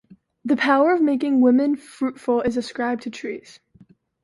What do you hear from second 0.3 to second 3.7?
The power of making women fruitful is ascribed to trees.